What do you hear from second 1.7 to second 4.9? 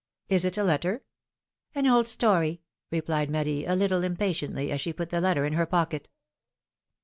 '^An old story," replied Marie, a little impatiently, as